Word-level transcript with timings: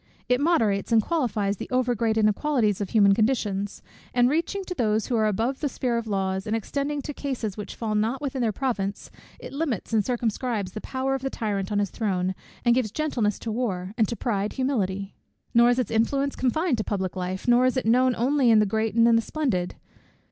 It 0.27 0.41
moderates 0.41 0.91
and 0.91 0.99
qualifies 0.99 1.57
the 1.57 1.69
over 1.69 1.93
great 1.93 2.17
inequalities 2.17 2.81
of 2.81 2.89
human 2.89 3.13
conditions; 3.13 3.83
and 4.15 4.31
reaching 4.31 4.63
to 4.63 4.73
those 4.73 5.05
who 5.05 5.15
are 5.15 5.27
above 5.27 5.59
the 5.59 5.69
sphere 5.69 5.95
of 5.95 6.07
laws, 6.07 6.47
and 6.47 6.55
extending 6.55 7.03
to 7.03 7.13
cases 7.13 7.55
which 7.55 7.75
fall 7.75 7.93
not 7.93 8.19
within 8.19 8.41
their 8.41 8.51
province, 8.51 9.11
it 9.39 9.53
limits 9.53 9.93
and 9.93 10.03
circumscribes 10.03 10.71
the 10.71 10.81
power 10.81 11.13
of 11.13 11.21
the 11.21 11.29
tyrant 11.29 11.71
on 11.71 11.77
his 11.77 11.91
throne, 11.91 12.33
and 12.65 12.73
gives 12.73 12.89
gentleness 12.89 13.37
to 13.37 13.51
war, 13.51 13.93
and 13.95 14.07
to 14.07 14.15
pride, 14.15 14.53
humility. 14.53 15.13
"Nor 15.53 15.69
is 15.69 15.77
its 15.77 15.91
influence 15.91 16.35
confined 16.35 16.79
to 16.79 16.83
public 16.83 17.15
life, 17.15 17.47
nor 17.47 17.67
is 17.67 17.77
it 17.77 17.85
known 17.85 18.15
only 18.15 18.49
in 18.49 18.57
the 18.57 18.65
great 18.65 18.95
and 18.95 19.05
the 19.15 19.21
splendid. 19.21 19.75